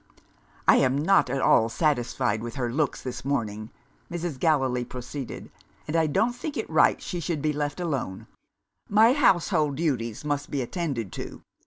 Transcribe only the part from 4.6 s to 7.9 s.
proceeded; "and I don't think it right she should be left